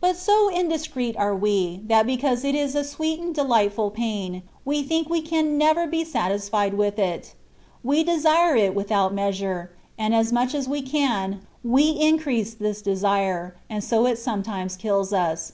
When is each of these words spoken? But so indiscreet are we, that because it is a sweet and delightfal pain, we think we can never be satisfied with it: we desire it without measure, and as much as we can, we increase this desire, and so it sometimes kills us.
But 0.00 0.16
so 0.16 0.48
indiscreet 0.48 1.14
are 1.18 1.36
we, 1.36 1.82
that 1.86 2.06
because 2.06 2.42
it 2.42 2.54
is 2.54 2.74
a 2.74 2.82
sweet 2.82 3.20
and 3.20 3.34
delightfal 3.36 3.92
pain, 3.92 4.44
we 4.64 4.82
think 4.82 5.10
we 5.10 5.20
can 5.20 5.58
never 5.58 5.86
be 5.86 6.06
satisfied 6.06 6.72
with 6.72 6.98
it: 6.98 7.34
we 7.84 8.02
desire 8.02 8.56
it 8.56 8.74
without 8.74 9.12
measure, 9.12 9.70
and 9.98 10.14
as 10.14 10.32
much 10.32 10.54
as 10.54 10.70
we 10.70 10.80
can, 10.80 11.42
we 11.62 11.90
increase 11.90 12.54
this 12.54 12.80
desire, 12.80 13.54
and 13.68 13.84
so 13.84 14.06
it 14.06 14.16
sometimes 14.16 14.74
kills 14.74 15.12
us. 15.12 15.52